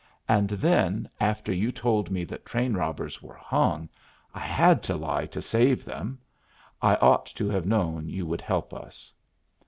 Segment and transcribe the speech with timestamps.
[0.27, 3.87] And then, after you told me that train robbers were hung,
[4.33, 6.17] I had to lie to save them.
[6.81, 9.13] I ought to have known you would help us."